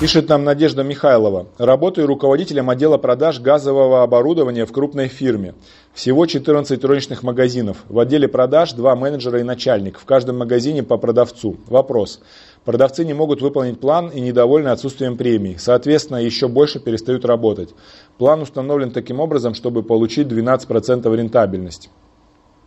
Пишет 0.00 0.28
нам 0.28 0.42
Надежда 0.42 0.82
Михайлова. 0.82 1.46
Работаю 1.56 2.08
руководителем 2.08 2.68
отдела 2.68 2.98
продаж 2.98 3.38
газового 3.40 4.02
оборудования 4.02 4.66
в 4.66 4.72
крупной 4.72 5.06
фирме. 5.06 5.54
Всего 5.92 6.26
14 6.26 6.82
розничных 6.84 7.22
магазинов. 7.22 7.76
В 7.88 8.00
отделе 8.00 8.26
продаж 8.26 8.72
два 8.72 8.96
менеджера 8.96 9.38
и 9.38 9.44
начальник. 9.44 10.00
В 10.00 10.04
каждом 10.04 10.38
магазине 10.38 10.82
по 10.82 10.98
продавцу. 10.98 11.58
Вопрос. 11.68 12.20
Продавцы 12.64 13.04
не 13.04 13.14
могут 13.14 13.40
выполнить 13.40 13.78
план 13.78 14.08
и 14.08 14.20
недовольны 14.20 14.68
отсутствием 14.68 15.16
премий. 15.16 15.58
Соответственно, 15.58 16.16
еще 16.16 16.48
больше 16.48 16.80
перестают 16.80 17.24
работать. 17.24 17.72
План 18.18 18.42
установлен 18.42 18.90
таким 18.90 19.20
образом, 19.20 19.54
чтобы 19.54 19.84
получить 19.84 20.26
12% 20.26 21.16
рентабельности 21.16 21.88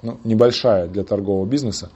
ну, 0.02 0.20
небольшая 0.23 0.88
для 0.88 1.03
торгового 1.03 1.45
бизнеса, 1.45 1.89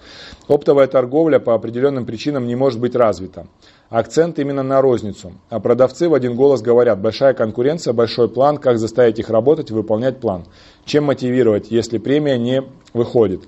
оптовая 0.48 0.88
торговля 0.88 1.39
по 1.39 1.53
определенным 1.53 2.05
причинам 2.05 2.48
не 2.48 2.55
может 2.55 2.79
быть 2.79 2.95
развита. 2.95 3.48
Акцент 3.91 4.40
именно 4.40 4.63
на 4.63 4.81
розницу. 4.81 5.34
А 5.50 5.59
продавцы 5.59 6.08
в 6.08 6.13
один 6.13 6.34
голос 6.34 6.62
говорят, 6.62 7.02
большая 7.02 7.34
конкуренция, 7.34 7.91
большой 7.91 8.30
план, 8.30 8.58
как 8.58 8.80
заставить 8.80 9.20
их 9.20 9.30
работать 9.30 9.70
и 9.70 9.73
выполнять 9.73 10.22
план. 10.22 10.45
Чем 10.86 11.04
мотивировать, 11.04 11.72
если 11.72 11.98
премия 11.98 12.38
не 12.38 12.64
выходит. 12.94 13.41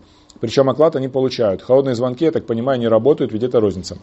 Причем 0.43 0.69
оклад 0.69 0.93
они 0.97 1.07
получают. 1.07 1.61
Холодные 1.61 1.95
звонки, 1.95 2.25
я 2.25 2.31
так 2.31 2.45
понимаю, 2.45 2.77
не 2.77 2.89
работают, 2.89 3.31
ведь 3.31 3.43
это 3.43 3.61
розница. 3.61 3.97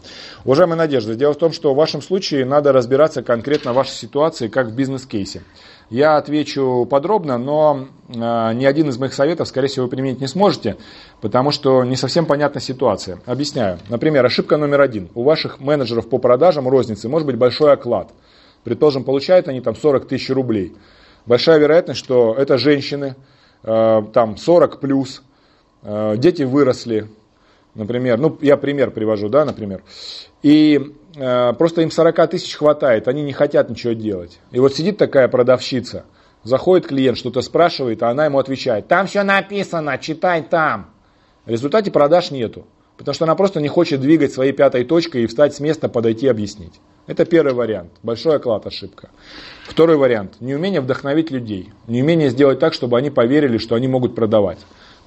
Уважаемая 0.46 0.78
Надежда, 0.78 1.14
дело 1.14 1.34
в 1.34 1.36
том, 1.36 1.52
что 1.52 1.74
в 1.74 1.76
вашем 1.76 2.00
случае 2.00 2.46
надо 2.46 2.72
разбираться 2.72 3.22
конкретно 3.22 3.74
в 3.74 3.76
вашей 3.76 3.90
ситуации, 3.90 4.48
как 4.48 4.68
в 4.68 4.74
бизнес-кейсе. 4.74 5.42
Я 5.90 6.16
отвечу 6.16 6.86
подробно, 6.90 7.36
но 7.36 7.88
э, 8.08 8.14
ни 8.54 8.64
один 8.64 8.88
из 8.88 8.96
моих 8.96 9.12
советов, 9.12 9.48
скорее 9.48 9.68
всего, 9.68 9.84
вы 9.84 9.90
применить 9.90 10.22
не 10.22 10.28
сможете, 10.28 10.78
потому 11.20 11.50
что 11.50 11.84
не 11.84 11.94
совсем 11.94 12.24
понятна 12.24 12.58
ситуация. 12.58 13.20
Объясняю. 13.26 13.78
Например, 13.90 14.24
ошибка 14.24 14.56
номер 14.56 14.80
один. 14.80 15.10
У 15.14 15.24
ваших 15.24 15.60
менеджеров 15.60 16.08
по 16.08 16.16
продажам 16.16 16.66
розницы 16.66 17.10
может 17.10 17.26
быть 17.26 17.36
большой 17.36 17.74
оклад. 17.74 18.12
Предположим, 18.64 19.04
получают 19.04 19.46
они 19.48 19.60
там 19.60 19.76
40 19.76 20.08
тысяч 20.08 20.30
рублей. 20.30 20.74
Большая 21.26 21.58
вероятность, 21.58 22.00
что 22.00 22.34
это 22.34 22.56
женщины, 22.56 23.14
э, 23.62 24.02
там 24.14 24.38
40 24.38 24.80
плюс, 24.80 25.22
дети 25.82 26.42
выросли, 26.42 27.08
например. 27.74 28.18
Ну, 28.18 28.36
я 28.40 28.56
пример 28.56 28.90
привожу, 28.90 29.28
да, 29.28 29.44
например. 29.44 29.82
И 30.42 30.94
Э, 31.16 31.52
просто 31.54 31.82
им 31.82 31.90
40 31.90 32.30
тысяч 32.30 32.54
хватает, 32.56 33.08
они 33.08 33.22
не 33.22 33.32
хотят 33.32 33.68
ничего 33.68 33.92
делать. 33.94 34.38
И 34.52 34.60
вот 34.60 34.74
сидит 34.74 34.96
такая 34.96 35.28
продавщица, 35.28 36.04
заходит 36.44 36.86
клиент, 36.86 37.18
что-то 37.18 37.42
спрашивает, 37.42 38.02
а 38.02 38.10
она 38.10 38.26
ему 38.26 38.38
отвечает, 38.38 38.86
там 38.88 39.06
все 39.06 39.22
написано, 39.22 39.98
читай 39.98 40.42
там. 40.42 40.90
В 41.46 41.50
результате 41.50 41.90
продаж 41.90 42.30
нету, 42.30 42.66
потому 42.96 43.14
что 43.14 43.24
она 43.24 43.34
просто 43.34 43.60
не 43.60 43.68
хочет 43.68 44.00
двигать 44.00 44.32
своей 44.32 44.52
пятой 44.52 44.84
точкой 44.84 45.24
и 45.24 45.26
встать 45.26 45.54
с 45.54 45.60
места, 45.60 45.88
подойти 45.88 46.28
объяснить. 46.28 46.74
Это 47.06 47.24
первый 47.24 47.54
вариант, 47.54 47.90
большой 48.04 48.36
оклад, 48.36 48.66
ошибка. 48.66 49.08
Второй 49.66 49.96
вариант, 49.96 50.36
неумение 50.40 50.80
вдохновить 50.80 51.32
людей, 51.32 51.72
неумение 51.88 52.30
сделать 52.30 52.60
так, 52.60 52.72
чтобы 52.72 52.98
они 52.98 53.10
поверили, 53.10 53.58
что 53.58 53.74
они 53.74 53.88
могут 53.88 54.14
продавать. 54.14 54.58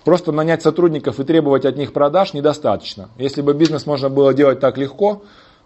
Просто 0.03 0.31
нанять 0.31 0.61
сотрудников 0.61 1.19
и 1.19 1.23
требовать 1.23 1.65
от 1.65 1.77
них 1.77 1.93
продаж 1.93 2.33
недостаточно. 2.33 3.09
Если 3.17 3.41
бы 3.41 3.53
бизнес 3.53 3.85
можно 3.85 4.09
было 4.09 4.33
делать 4.33 4.59
так 4.59 4.77
легко, 4.77 5.23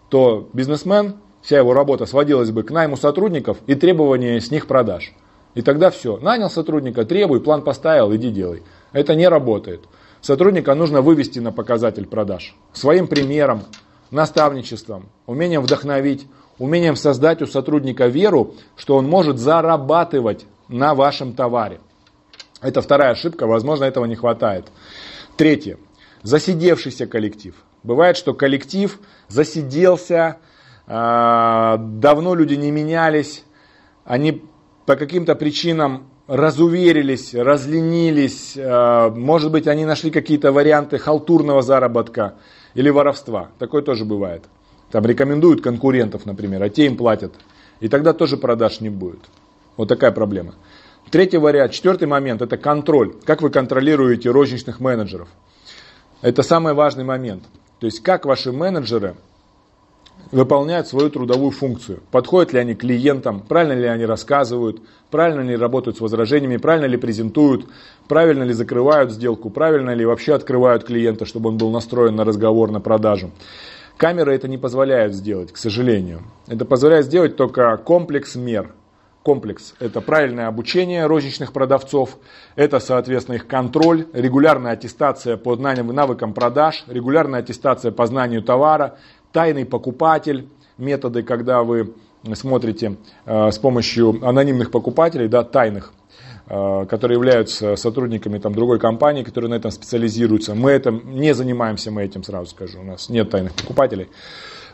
то 0.08 0.48
бизнесмен, 0.52 1.16
вся 1.42 1.58
его 1.58 1.74
работа 1.74 2.06
сводилась 2.06 2.50
бы 2.50 2.62
к 2.62 2.70
найму 2.70 2.96
сотрудников 2.96 3.58
и 3.66 3.74
требованию 3.74 4.40
с 4.40 4.50
них 4.50 4.66
продаж. 4.66 5.12
И 5.54 5.62
тогда 5.62 5.90
все, 5.90 6.18
нанял 6.18 6.50
сотрудника, 6.50 7.04
требуй, 7.04 7.40
план 7.40 7.62
поставил, 7.62 8.14
иди 8.14 8.30
делай. 8.30 8.62
Это 8.92 9.16
не 9.16 9.28
работает. 9.28 9.80
Сотрудника 10.20 10.74
нужно 10.74 11.00
вывести 11.00 11.40
на 11.40 11.52
показатель 11.52 12.06
продаж. 12.06 12.54
Своим 12.72 13.08
примером, 13.08 13.64
наставничеством, 14.10 15.08
умением 15.26 15.62
вдохновить, 15.62 16.26
умением 16.58 16.96
создать 16.96 17.42
у 17.42 17.46
сотрудника 17.46 18.06
веру, 18.06 18.54
что 18.76 18.96
он 18.96 19.08
может 19.08 19.38
зарабатывать 19.38 20.46
на 20.68 20.94
вашем 20.94 21.32
товаре. 21.32 21.80
Это 22.60 22.82
вторая 22.82 23.12
ошибка, 23.12 23.46
возможно, 23.46 23.84
этого 23.84 24.04
не 24.04 24.16
хватает. 24.16 24.66
Третье. 25.36 25.78
Засидевшийся 26.22 27.06
коллектив. 27.06 27.54
Бывает, 27.84 28.16
что 28.16 28.34
коллектив 28.34 28.98
засиделся, 29.28 30.38
а, 30.86 31.76
давно 31.76 32.34
люди 32.34 32.54
не 32.54 32.70
менялись, 32.70 33.44
они 34.04 34.42
по 34.84 34.96
каким-то 34.96 35.36
причинам 35.36 36.08
разуверились, 36.26 37.34
разленились, 37.34 38.56
а, 38.56 39.10
может 39.10 39.52
быть, 39.52 39.68
они 39.68 39.84
нашли 39.84 40.10
какие-то 40.10 40.50
варианты 40.50 40.98
халтурного 40.98 41.62
заработка 41.62 42.34
или 42.74 42.90
воровства. 42.90 43.50
Такое 43.58 43.82
тоже 43.82 44.04
бывает. 44.04 44.44
Там 44.90 45.04
рекомендуют 45.06 45.62
конкурентов, 45.62 46.26
например, 46.26 46.62
а 46.62 46.68
те 46.68 46.86
им 46.86 46.96
платят. 46.96 47.34
И 47.80 47.88
тогда 47.88 48.12
тоже 48.12 48.36
продаж 48.36 48.80
не 48.80 48.90
будет. 48.90 49.20
Вот 49.76 49.88
такая 49.88 50.10
проблема. 50.10 50.54
Третий 51.10 51.38
вариант, 51.38 51.72
четвертый 51.72 52.06
момент, 52.06 52.42
это 52.42 52.58
контроль. 52.58 53.14
Как 53.24 53.40
вы 53.40 53.48
контролируете 53.48 54.30
розничных 54.30 54.78
менеджеров? 54.78 55.28
Это 56.20 56.42
самый 56.42 56.74
важный 56.74 57.04
момент. 57.04 57.44
То 57.78 57.86
есть 57.86 58.02
как 58.02 58.26
ваши 58.26 58.52
менеджеры 58.52 59.14
выполняют 60.32 60.86
свою 60.86 61.08
трудовую 61.08 61.50
функцию. 61.50 62.02
Подходят 62.10 62.52
ли 62.52 62.58
они 62.58 62.74
клиентам, 62.74 63.40
правильно 63.40 63.80
ли 63.80 63.86
они 63.86 64.04
рассказывают, 64.04 64.82
правильно 65.10 65.40
ли 65.40 65.56
работают 65.56 65.96
с 65.96 66.00
возражениями, 66.00 66.58
правильно 66.58 66.86
ли 66.86 66.98
презентуют, 66.98 67.64
правильно 68.06 68.42
ли 68.42 68.52
закрывают 68.52 69.10
сделку, 69.10 69.48
правильно 69.48 69.94
ли 69.94 70.04
вообще 70.04 70.34
открывают 70.34 70.84
клиента, 70.84 71.24
чтобы 71.24 71.48
он 71.48 71.56
был 71.56 71.70
настроен 71.70 72.16
на 72.16 72.24
разговор, 72.24 72.70
на 72.70 72.80
продажу. 72.80 73.30
Камера 73.96 74.30
это 74.32 74.46
не 74.46 74.58
позволяет 74.58 75.14
сделать, 75.14 75.52
к 75.52 75.56
сожалению. 75.56 76.20
Это 76.48 76.66
позволяет 76.66 77.06
сделать 77.06 77.36
только 77.36 77.74
комплекс 77.78 78.34
мер 78.34 78.74
комплекс. 79.28 79.74
Это 79.78 80.00
правильное 80.00 80.46
обучение 80.46 81.04
розничных 81.04 81.52
продавцов, 81.52 82.16
это, 82.56 82.80
соответственно, 82.80 83.34
их 83.34 83.46
контроль, 83.46 84.06
регулярная 84.14 84.72
аттестация 84.72 85.36
по 85.36 85.54
навыкам 85.54 86.32
продаж, 86.32 86.84
регулярная 86.86 87.40
аттестация 87.40 87.92
по 87.92 88.06
знанию 88.06 88.42
товара, 88.42 88.96
тайный 89.30 89.66
покупатель, 89.66 90.48
методы, 90.78 91.22
когда 91.22 91.62
вы 91.62 91.92
смотрите 92.32 92.96
э, 93.26 93.50
с 93.50 93.58
помощью 93.58 94.26
анонимных 94.26 94.70
покупателей, 94.70 95.28
да, 95.28 95.44
тайных, 95.44 95.92
э, 96.46 96.86
которые 96.88 97.16
являются 97.16 97.76
сотрудниками 97.76 98.38
там, 98.38 98.54
другой 98.54 98.78
компании, 98.78 99.24
которые 99.24 99.50
на 99.50 99.56
этом 99.56 99.70
специализируются. 99.70 100.54
Мы 100.54 100.72
этим 100.72 101.02
не 101.20 101.34
занимаемся, 101.34 101.90
мы 101.90 102.02
этим 102.02 102.22
сразу 102.22 102.46
скажу, 102.46 102.80
у 102.80 102.84
нас 102.84 103.10
нет 103.10 103.28
тайных 103.28 103.52
покупателей. 103.52 104.08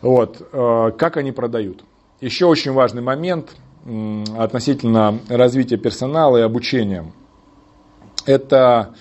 Вот, 0.01 0.49
э, 0.53 0.93
как 0.97 1.17
они 1.17 1.33
продают? 1.33 1.83
Еще 2.21 2.47
очень 2.47 2.71
важный 2.71 3.03
момент– 3.03 3.51
относительно 4.39 5.19
развития 5.29 5.77
персонала 5.77 6.39
и 6.39 6.41
обучения. 6.41 7.13
Это 8.25 8.95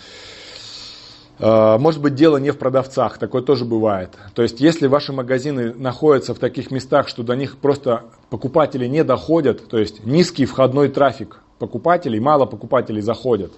э, 1.39 1.77
может 1.77 2.01
быть 2.01 2.15
дело 2.15 2.37
не 2.37 2.51
в 2.51 2.57
продавцах, 2.57 3.17
такое 3.17 3.41
тоже 3.41 3.63
бывает. 3.63 4.17
То 4.35 4.41
есть 4.41 4.59
если 4.59 4.87
ваши 4.87 5.13
магазины 5.13 5.73
находятся 5.73 6.33
в 6.33 6.39
таких 6.39 6.69
местах, 6.71 7.07
что 7.07 7.23
до 7.23 7.35
них 7.35 7.57
просто 7.57 8.03
покупатели 8.29 8.85
не 8.85 9.05
доходят, 9.05 9.67
то 9.69 9.77
есть 9.77 10.05
низкий 10.05 10.45
входной 10.45 10.89
трафик 10.89 11.39
покупателей, 11.59 12.19
мало 12.19 12.45
покупателей 12.45 13.01
заходят, 13.01 13.53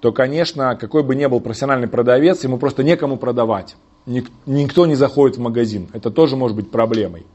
то, 0.00 0.12
конечно, 0.12 0.76
какой 0.76 1.02
бы 1.02 1.14
ни 1.14 1.26
был 1.26 1.40
профессиональный 1.40 1.88
продавец, 1.88 2.42
ему 2.44 2.58
просто 2.58 2.82
некому 2.82 3.18
продавать. 3.18 3.76
Никто 4.06 4.86
не 4.86 4.94
заходит 4.94 5.36
в 5.36 5.40
магазин. 5.40 5.88
Это 5.92 6.10
тоже 6.10 6.36
может 6.36 6.56
быть 6.56 6.70
проблемой. 6.70 7.26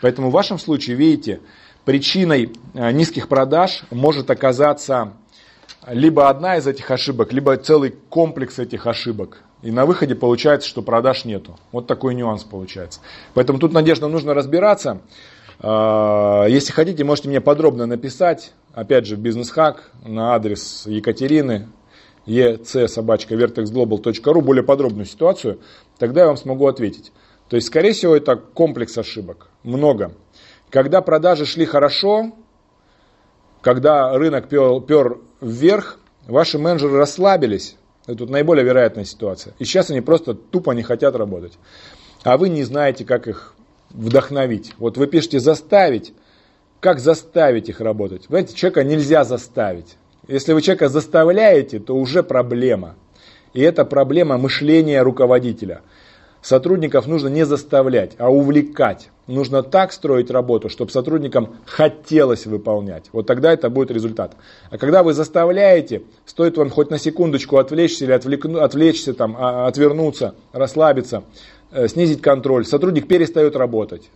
Поэтому 0.00 0.30
в 0.30 0.32
вашем 0.32 0.58
случае, 0.58 0.96
видите, 0.96 1.40
причиной 1.86 2.52
э, 2.74 2.92
низких 2.92 3.28
продаж 3.28 3.84
может 3.90 4.30
оказаться 4.30 5.14
либо 5.86 6.28
одна 6.28 6.58
из 6.58 6.66
этих 6.66 6.90
ошибок, 6.90 7.32
либо 7.32 7.56
целый 7.56 7.94
комплекс 8.10 8.58
этих 8.58 8.86
ошибок. 8.86 9.38
И 9.62 9.70
на 9.70 9.86
выходе 9.86 10.14
получается, 10.14 10.68
что 10.68 10.82
продаж 10.82 11.24
нету. 11.24 11.58
Вот 11.72 11.86
такой 11.86 12.14
нюанс 12.14 12.44
получается. 12.44 13.00
Поэтому 13.32 13.58
тут, 13.58 13.72
Надежда, 13.72 14.08
нужно 14.08 14.34
разбираться. 14.34 15.00
Э, 15.60 16.44
если 16.48 16.72
хотите, 16.72 17.04
можете 17.04 17.28
мне 17.28 17.40
подробно 17.40 17.86
написать, 17.86 18.52
опять 18.74 19.06
же, 19.06 19.16
бизнес-хак 19.16 19.92
на 20.04 20.34
адрес 20.34 20.82
Екатерины, 20.86 21.68
ec-vertexglobal.ru, 22.26 24.42
более 24.42 24.64
подробную 24.64 25.06
ситуацию, 25.06 25.60
тогда 25.98 26.22
я 26.22 26.26
вам 26.26 26.36
смогу 26.36 26.66
ответить. 26.66 27.12
То 27.48 27.54
есть, 27.54 27.68
скорее 27.68 27.92
всего, 27.92 28.16
это 28.16 28.34
комплекс 28.34 28.98
ошибок. 28.98 29.50
Много. 29.62 30.10
Когда 30.76 31.00
продажи 31.00 31.46
шли 31.46 31.64
хорошо, 31.64 32.32
когда 33.62 34.12
рынок 34.12 34.46
пер, 34.50 34.82
пер 34.82 35.20
вверх, 35.40 35.98
ваши 36.26 36.58
менеджеры 36.58 36.98
расслабились. 36.98 37.76
Это 38.04 38.18
тут 38.18 38.28
наиболее 38.28 38.62
вероятная 38.62 39.06
ситуация. 39.06 39.54
И 39.58 39.64
сейчас 39.64 39.88
они 39.88 40.02
просто 40.02 40.34
тупо 40.34 40.72
не 40.72 40.82
хотят 40.82 41.16
работать. 41.16 41.54
А 42.24 42.36
вы 42.36 42.50
не 42.50 42.62
знаете, 42.62 43.06
как 43.06 43.26
их 43.26 43.54
вдохновить. 43.88 44.74
Вот 44.76 44.98
вы 44.98 45.06
пишете 45.06 45.40
«заставить». 45.40 46.12
Как 46.80 46.98
заставить 46.98 47.70
их 47.70 47.80
работать? 47.80 48.26
Понимаете, 48.26 48.54
человека 48.54 48.84
нельзя 48.84 49.24
заставить. 49.24 49.96
Если 50.28 50.52
вы 50.52 50.60
человека 50.60 50.90
заставляете, 50.90 51.78
то 51.78 51.96
уже 51.96 52.22
проблема. 52.22 52.96
И 53.54 53.62
это 53.62 53.86
проблема 53.86 54.36
мышления 54.36 55.00
руководителя– 55.00 55.80
Сотрудников 56.42 57.06
нужно 57.06 57.28
не 57.28 57.44
заставлять, 57.44 58.12
а 58.18 58.30
увлекать. 58.30 59.10
Нужно 59.26 59.64
так 59.64 59.92
строить 59.92 60.30
работу, 60.30 60.68
чтобы 60.68 60.92
сотрудникам 60.92 61.56
хотелось 61.66 62.46
выполнять. 62.46 63.06
Вот 63.12 63.26
тогда 63.26 63.52
это 63.52 63.68
будет 63.70 63.90
результат. 63.90 64.36
А 64.70 64.78
когда 64.78 65.02
вы 65.02 65.14
заставляете, 65.14 66.02
стоит 66.24 66.56
вам 66.56 66.70
хоть 66.70 66.90
на 66.90 66.98
секундочку 66.98 67.56
отвлечься 67.56 68.04
или 68.04 68.12
отвлекну, 68.12 68.60
отвлечься, 68.60 69.14
там, 69.14 69.36
а, 69.36 69.66
отвернуться, 69.66 70.36
расслабиться, 70.52 71.24
э, 71.72 71.88
снизить 71.88 72.22
контроль, 72.22 72.64
сотрудник 72.64 73.08
перестает 73.08 73.56
работать. 73.56 74.08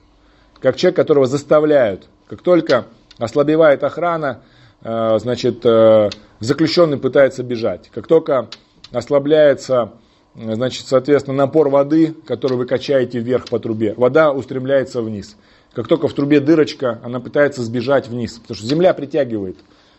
Как 0.61 0.77
человек, 0.77 0.97
которого 0.97 1.27
заставляют. 1.27 2.07
Как 2.29 2.43
только 2.43 2.87
ослабевает 3.19 3.83
охрана, 3.83 4.43
э, 4.83 5.19
значит, 5.19 5.67
э, 5.67 6.11
заключенный 6.39 6.99
пытается 6.99 7.43
бежать. 7.43 7.91
Как 7.93 8.07
только 8.07 8.49
ослабляется 8.93 9.93
значит, 10.35 10.87
соответственно, 10.87 11.37
напор 11.37 11.69
воды, 11.69 12.15
который 12.27 12.57
вы 12.57 12.67
качаете 12.67 13.19
вверх 13.19 13.49
по 13.49 13.59
трубе, 13.59 13.95
вода 13.97 14.33
устремляется 14.33 15.03
вниз. 15.03 15.37
Как 15.73 15.87
только 15.87 16.09
в 16.09 16.15
трубе 16.15 16.41
дырочка, 16.41 17.01
она 17.03 17.21
пытается 17.21 17.63
сбежать 17.63 18.09
вниз, 18.09 18.39
потому 18.39 18.57
что 18.57 18.67
земля 18.67 18.93
притягивает. 18.95 19.57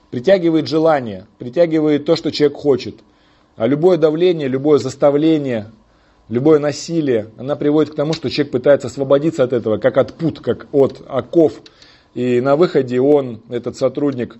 Притягивает 0.09 0.67
желание, 0.67 1.27
притягивает 1.37 2.05
то, 2.05 2.15
что 2.15 2.31
человек 2.31 2.57
хочет. 2.57 2.95
А 3.55 3.67
любое 3.67 3.97
давление, 3.97 4.49
любое 4.49 4.79
заставление, 4.79 5.71
любое 6.27 6.59
насилие, 6.59 7.29
она 7.37 7.55
приводит 7.55 7.93
к 7.93 7.95
тому, 7.95 8.13
что 8.13 8.29
человек 8.29 8.51
пытается 8.51 8.87
освободиться 8.87 9.43
от 9.43 9.53
этого, 9.53 9.77
как 9.77 9.97
от 9.97 10.13
пут, 10.13 10.41
как 10.41 10.67
от 10.73 11.01
оков. 11.07 11.61
И 12.13 12.41
на 12.41 12.57
выходе 12.57 12.99
он, 12.99 13.41
этот 13.49 13.77
сотрудник, 13.77 14.37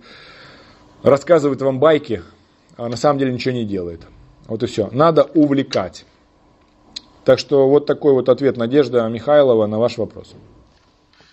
рассказывает 1.03 1.61
вам 1.61 1.79
байки, 1.79 2.21
а 2.75 2.89
на 2.89 2.97
самом 2.97 3.19
деле 3.19 3.33
ничего 3.33 3.53
не 3.53 3.65
делает. 3.65 4.01
Вот 4.51 4.63
и 4.63 4.65
все. 4.65 4.89
Надо 4.91 5.23
увлекать. 5.33 6.03
Так 7.23 7.39
что 7.39 7.69
вот 7.69 7.85
такой 7.85 8.11
вот 8.11 8.27
ответ 8.27 8.57
Надежда 8.57 9.07
Михайлова 9.07 9.65
на 9.65 9.79
ваш 9.79 9.97
вопрос. 9.97 10.33